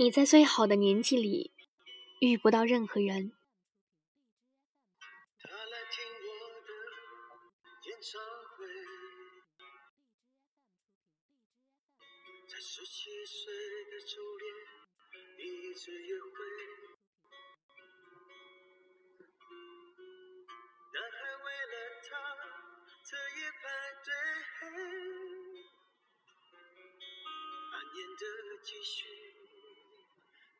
[0.00, 1.52] 你在最好的年纪里
[2.20, 3.32] 遇不到任何人。
[12.60, 13.52] 十七岁
[13.90, 14.46] 的初恋，
[15.36, 16.28] 第一次约会，
[20.94, 22.08] 男孩为了她
[23.02, 23.66] 彻夜排
[24.04, 24.08] 队，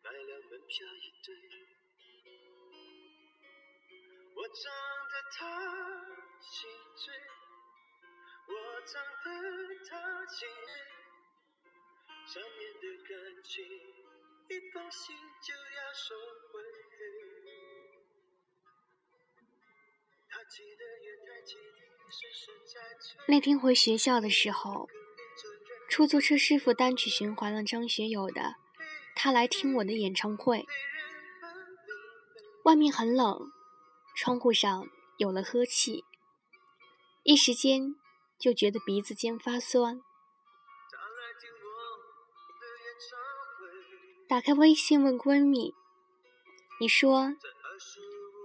[0.09, 1.29] 买了门票一对，
[4.35, 4.73] 我唱
[5.13, 5.39] 得他
[6.41, 6.57] 心
[6.97, 7.13] 醉，
[8.49, 8.51] 我
[8.87, 8.91] 唱
[9.23, 9.29] 得
[9.85, 9.93] 他
[10.27, 10.73] 心累。
[12.25, 13.13] 上面的感
[13.45, 13.53] 情，
[14.49, 16.17] 一封信就要收
[16.53, 16.57] 回。
[23.27, 24.89] 那天回学校的时候，
[25.91, 28.41] 出租车师傅单曲循环了张学友的
[29.21, 30.59] 《他来听我的演唱会》。
[32.63, 33.51] 外面很冷，
[34.17, 36.05] 窗户上有了呵气，
[37.25, 37.97] 一时间
[38.39, 40.01] 就觉得鼻子尖发酸。
[44.29, 45.75] 打开微信问闺蜜
[46.79, 47.35] ：“你说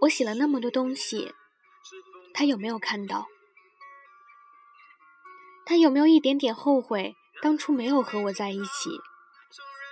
[0.01, 1.35] 我写了那么多东西，
[2.33, 3.27] 他有没有看到？
[5.67, 8.99] 他有没有一点点后悔当初没有和我在一起？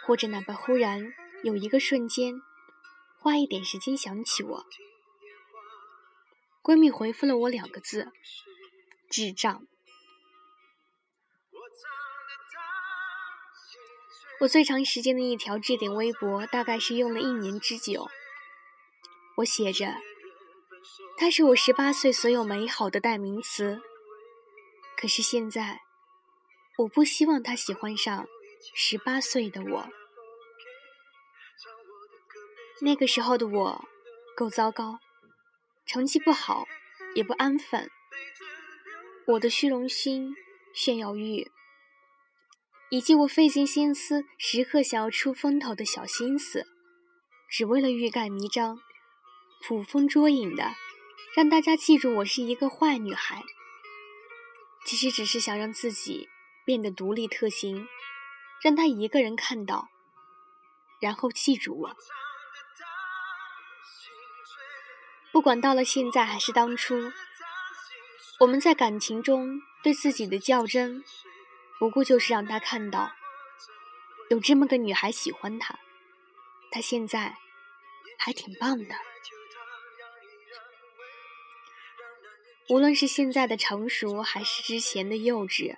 [0.06, 1.14] 或者哪怕忽然
[1.44, 2.42] 有一个瞬间，
[3.20, 4.66] 花一点时间想起我？”
[6.64, 8.12] 闺蜜回复了我两个字
[9.10, 9.66] ：“智障。”
[14.42, 18.10] 我最长时间的一条置顶微博，大概是用了一年之久。
[19.38, 19.96] 我写着
[21.18, 23.82] ：“他是我十八岁所有美好的代名词。”
[24.98, 25.82] 可是现在，
[26.78, 28.28] 我不希望他喜欢上
[28.76, 29.90] 十八岁的我。
[32.84, 33.86] 那个时候的我，
[34.36, 35.00] 够糟糕，
[35.86, 36.66] 成绩不好，
[37.14, 37.90] 也不安分。
[39.28, 40.36] 我的虚荣心、
[40.74, 41.52] 炫耀欲。
[42.90, 46.66] 以及我费尽心思、时刻想要出风头的小心思，
[47.50, 48.80] 只为了欲盖弥彰、
[49.66, 50.74] 捕风捉影的，
[51.36, 53.44] 让大家记住我是一个坏女孩。
[54.86, 56.28] 其实只是想让自己
[56.66, 57.88] 变得独立特行，
[58.62, 59.88] 让他一个人看到，
[61.00, 61.96] 然后记住我。
[65.32, 67.12] 不管到了现在还是当初，
[68.40, 71.04] 我们在感情中对自己的较真。
[71.80, 73.12] 不过就是让他看到，
[74.30, 75.80] 有这么个女孩喜欢他，
[76.70, 77.38] 他现在
[78.20, 78.94] 还挺棒的。
[82.70, 85.76] 无论是现在的成熟，还是之前的幼稚；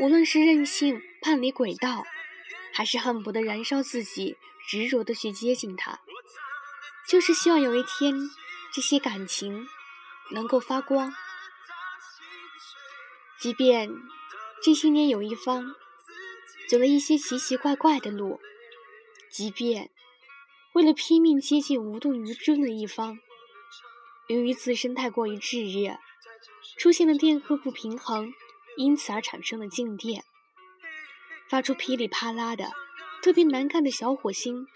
[0.00, 2.04] 无论是任性叛离轨道，
[2.72, 6.00] 还是恨不得燃烧自己，执着的去接近他，
[7.06, 8.14] 就是希望有一天，
[8.74, 9.66] 这些感情
[10.30, 11.12] 能够发光，
[13.38, 13.90] 即便。
[14.64, 15.74] 这些年，有一方
[16.68, 18.40] 走了一些奇奇怪怪的路，
[19.28, 19.90] 即便
[20.72, 23.18] 为了拼命接近无动于衷的一方，
[24.28, 25.98] 由于自身太过于炙热，
[26.78, 28.32] 出现了电荷不平衡，
[28.76, 30.24] 因此而产生了静电，
[31.48, 32.70] 发出噼里啪啦的
[33.20, 34.68] 特别难看的小火星，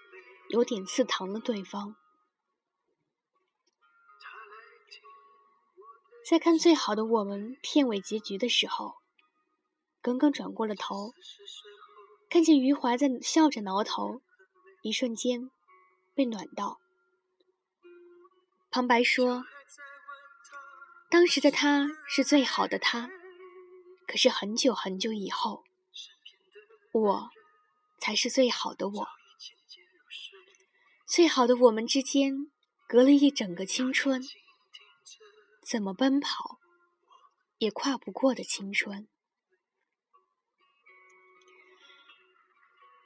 [0.48, 1.94] 有点刺疼了对方。
[6.28, 8.96] 在看《最好的我们》片尾结局的时候。
[10.02, 11.12] 刚刚转过了头，
[12.28, 14.20] 看见余华在笑着挠头，
[14.82, 15.48] 一瞬间
[16.16, 16.80] 被暖到。
[18.72, 19.44] 旁白说
[21.08, 23.08] ：“当时的他是最好的他，
[24.08, 25.62] 可是很久很久以后，
[26.90, 27.30] 我
[28.00, 29.08] 才是最好的我。
[31.06, 32.34] 最好的我们之间
[32.88, 34.20] 隔了一整个青春，
[35.68, 36.60] 怎么奔跑
[37.58, 39.08] 也跨不过的青春。”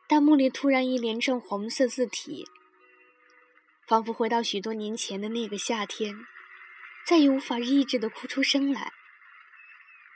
[0.07, 2.47] 弹幕里突然一连串红色字体，
[3.87, 6.17] 仿佛回到许多年前的那个夏天，
[7.07, 8.93] 再也无法抑制的哭出声来。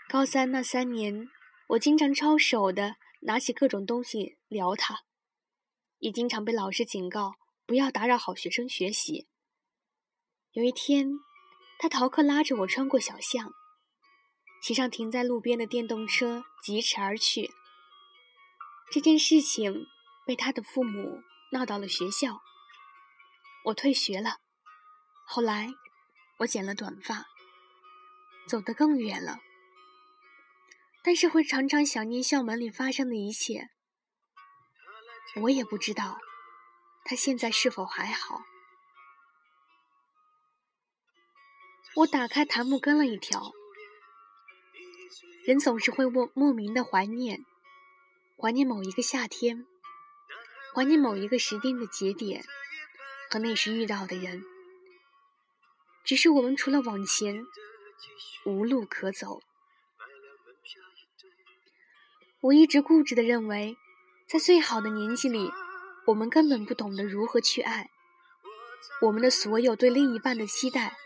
[0.08, 1.30] 高三那三年，
[1.68, 5.04] 我经常抄手的拿起各种东西撩他，
[5.98, 9.28] 也经常被老师警告不要打扰好学生学习。
[10.50, 11.12] 有一天，
[11.78, 13.52] 他逃课拉着我穿过小巷，
[14.62, 17.50] 骑上停在路边的电动车疾驰而去。
[18.92, 19.86] 这件事情
[20.26, 21.20] 被他的父母
[21.52, 22.40] 闹到了学校，
[23.66, 24.38] 我退学了。
[25.26, 25.68] 后来
[26.38, 27.26] 我剪了短发，
[28.48, 29.40] 走得更远了。
[31.02, 33.68] 但是会常常想念校门里发生的一切。
[35.42, 36.18] 我也不知道
[37.04, 38.40] 他现在是否还好？
[41.96, 43.52] 我打开弹幕跟了一条，
[45.44, 47.44] 人总是会莫莫名的怀念，
[48.36, 49.64] 怀念某一个夏天，
[50.74, 52.44] 怀念某一个时间的节点
[53.30, 54.42] 和那时遇到的人。
[56.04, 57.46] 只是我们除了往前，
[58.44, 59.40] 无路可走。
[62.40, 63.76] 我一直固执的认为，
[64.26, 65.48] 在最好的年纪里，
[66.06, 67.88] 我们根本不懂得如何去爱。
[69.00, 70.96] 我们的所有对另一半的期待，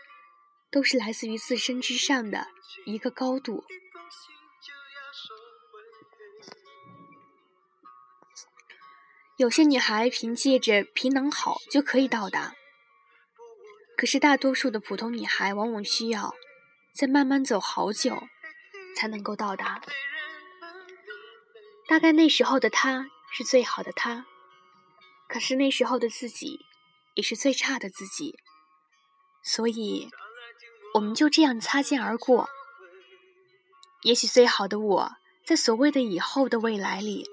[0.71, 2.47] 都是来自于自身之上的
[2.85, 3.65] 一个高度。
[9.37, 12.53] 有些女孩凭借着皮囊好就可以到达，
[13.95, 16.35] 可是大多数的普通女孩往往需要
[16.93, 18.21] 再慢慢走好久，
[18.97, 19.81] 才能够到达。
[21.87, 24.25] 大概那时候的他是最好的他，
[25.29, 26.65] 可是那时候的自己
[27.15, 28.37] 也是最差的自己，
[29.41, 30.09] 所以
[30.99, 32.49] 我们就这样擦肩而过。
[34.01, 35.15] 也许最好的我
[35.45, 37.25] 在所谓的以后的未来里，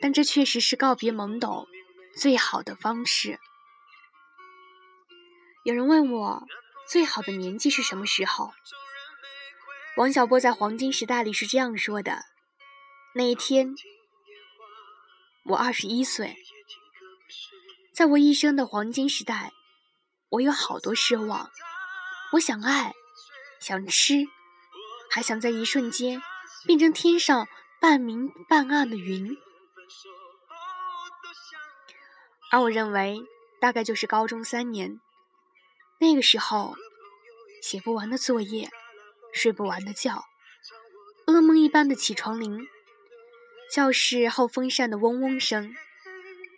[0.00, 1.68] 但这确实是告别懵懂
[2.16, 3.38] 最好的方式。
[5.62, 6.42] 有人问我
[6.88, 8.50] 最好的年纪是什么时候？
[9.98, 12.24] 王小波在《黄金时代》里是这样说的。
[13.14, 13.74] 那一天，
[15.44, 16.34] 我二十一岁，
[17.92, 19.52] 在我一生的黄金时代，
[20.30, 21.50] 我有好多奢望。
[22.32, 22.92] 我想爱，
[23.58, 24.26] 想吃，
[25.10, 26.20] 还想在一瞬间
[26.66, 27.48] 变成天上
[27.80, 29.36] 半明半暗的云。
[32.50, 33.22] 而我认为，
[33.60, 35.00] 大概就是高中三年，
[36.00, 36.76] 那个时候，
[37.62, 38.68] 写不完的作业，
[39.32, 40.26] 睡不完的觉，
[41.26, 42.68] 噩梦一般的起床铃。
[43.70, 45.74] 教室后风扇的嗡嗡声，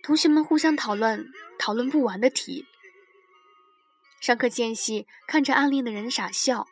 [0.02, 2.66] 同学们互相讨论，讨论不完的题。
[4.20, 6.66] 上课间隙，看着暗恋的人傻笑，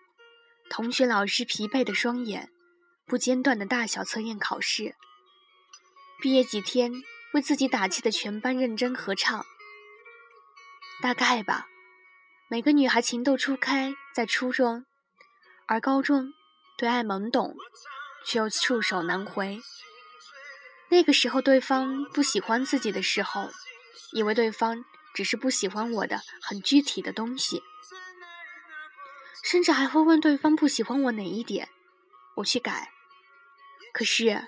[0.68, 2.50] 同学老师疲惫的双眼，
[3.06, 4.94] 不间断的大小测验考试。
[6.20, 6.92] 毕业几天，
[7.32, 9.46] 为自己打气的全班认真合唱。
[11.00, 11.68] 大概吧，
[12.50, 14.84] 每个女孩情窦初开在初中，
[15.66, 16.34] 而高中
[16.76, 17.56] 对爱懵懂，
[18.26, 19.58] 却又触手难回。
[20.90, 23.48] 那个时候，对方不喜欢自己的时候，
[24.12, 24.84] 以为对方
[25.18, 27.60] 只是不喜欢我的很具体的东西，
[29.42, 31.68] 甚至还会问对方不喜欢我哪一点，
[32.36, 32.92] 我去改。
[33.92, 34.46] 可是，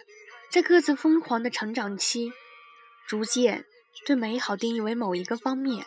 [0.48, 2.32] 在各自疯狂的成长期，
[3.04, 3.66] 逐渐
[4.06, 5.84] 对美好定义为某一个方面，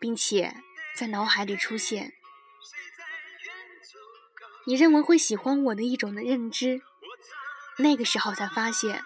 [0.00, 0.56] 并且
[0.96, 2.14] 在脑海里出现
[4.64, 6.80] 你认为会喜欢我的一种的认知，
[7.76, 9.04] 那个时候才发现。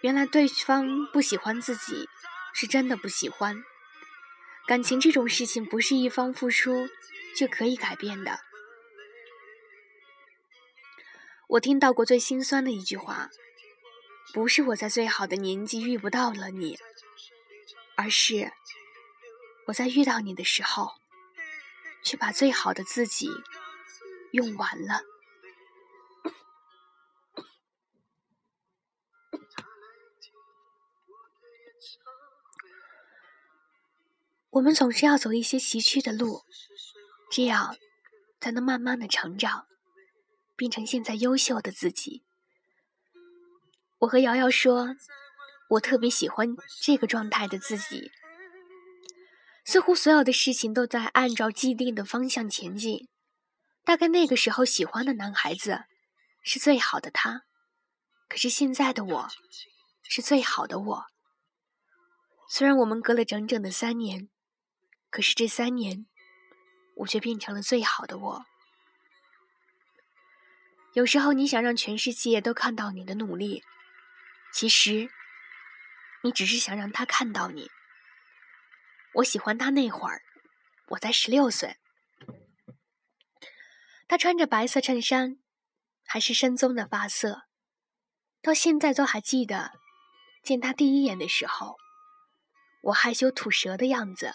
[0.00, 2.08] 原来对方不喜欢自己，
[2.52, 3.62] 是真的不喜欢。
[4.66, 6.88] 感情这种事情，不是一方付出
[7.36, 8.40] 就可以改变的。
[11.48, 13.30] 我听到过最心酸的一句话，
[14.34, 16.78] 不是我在最好的年纪遇不到了你，
[17.96, 18.52] 而是
[19.68, 20.92] 我在遇到你的时候，
[22.02, 23.30] 却把最好的自己
[24.32, 25.00] 用完了。
[34.50, 36.42] 我们总是要走一些崎岖的路，
[37.30, 37.76] 这样
[38.40, 39.66] 才能慢慢的成长，
[40.56, 42.24] 变成现在优秀的自己。
[43.98, 44.96] 我和瑶瑶说，
[45.70, 48.10] 我特别喜欢这个状态的自己，
[49.66, 53.06] 似乎所有的事情都在按照既定的方向前进。
[53.84, 55.84] 大概那个时候喜欢的男孩子
[56.42, 57.42] 是最好的他，
[58.30, 59.28] 可是现在的我
[60.04, 61.04] 是最好的我。
[62.48, 64.30] 虽然我们隔了整整的三年。
[65.10, 66.06] 可是这三年，
[66.96, 68.46] 我却变成了最好的我。
[70.94, 73.62] 有时候你想让全世界都看到你的努力，
[74.52, 75.08] 其实
[76.22, 77.70] 你只是想让他看到你。
[79.14, 80.22] 我喜欢他那会儿，
[80.88, 81.76] 我才十六岁，
[84.06, 85.38] 他穿着白色衬衫，
[86.04, 87.44] 还是深棕的发色，
[88.42, 89.72] 到现在都还记得
[90.42, 91.76] 见他第一眼的时候，
[92.82, 94.34] 我害羞吐舌的样子。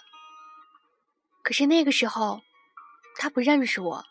[1.43, 2.41] 可是那个时候，
[3.17, 4.05] 他不认识我，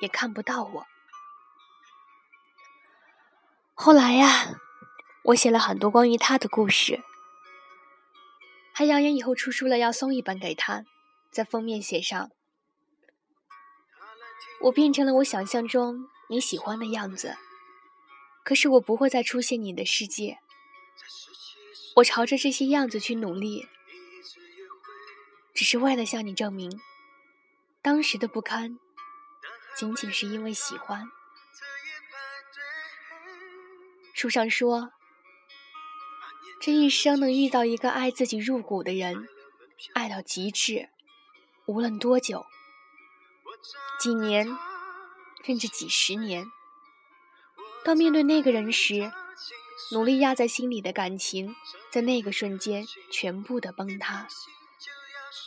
[0.00, 0.86] 也看不到我。
[3.74, 4.58] 后来呀，
[5.24, 7.02] 我写了很多关于他的故事，
[8.72, 10.84] 还扬言以后出书了要送一本给他，
[11.30, 12.30] 在封面写上
[14.64, 17.36] ：“我变成了我想象中你喜欢的样子，
[18.42, 20.38] 可是我不会再出现你的世界。
[21.96, 23.68] 我朝着这些样子去努力，
[25.54, 26.80] 只是为了向你证明，
[27.82, 28.78] 当时的不堪，
[29.76, 31.10] 仅仅是因为喜欢。
[34.14, 34.90] 书上说，
[36.60, 39.28] 这一生能遇到一个爱自己入骨的人，
[39.94, 40.88] 爱到极致，
[41.66, 42.46] 无论多久，
[43.98, 44.46] 几年，
[45.44, 46.46] 甚至几十年，
[47.84, 49.12] 到面对那个人时。
[49.92, 51.56] 努力压在心里的感情，
[51.90, 54.28] 在那个瞬间全部的崩塌，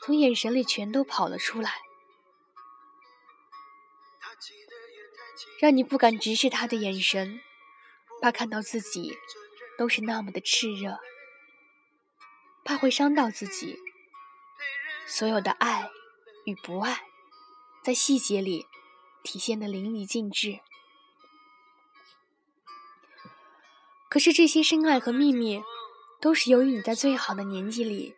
[0.02, 1.82] 从眼神里全都跑了出来，
[5.60, 7.42] 让你不敢直视他的眼神，
[8.22, 9.18] 怕看到自己
[9.78, 11.00] 都是那么的炽热，
[12.64, 13.78] 怕会伤到自己。
[15.06, 15.90] 所有的爱
[16.46, 17.04] 与不爱，
[17.84, 18.66] 在细节里
[19.22, 20.60] 体现的淋漓尽致。
[24.10, 25.62] 可是这些深爱和秘密，
[26.22, 28.16] 都是由于你在最好的年纪里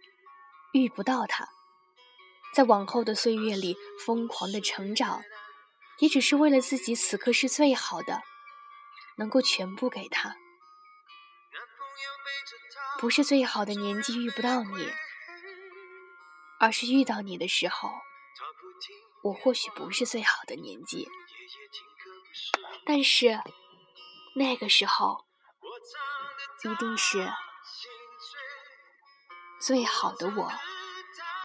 [0.74, 1.50] 遇不到他，
[2.56, 5.22] 在往后的岁月里疯狂的成长，
[6.00, 8.22] 也只是为了自己此刻是最好的，
[9.18, 10.38] 能够全部给他。
[12.98, 14.90] 不是最好的年纪遇不到你，
[16.58, 17.92] 而是遇到你的时候，
[19.22, 21.10] 我或许不是最好的年纪，
[22.86, 23.42] 但是
[24.36, 25.26] 那个时候。
[26.64, 27.32] 一定是
[29.62, 30.52] 最好的我。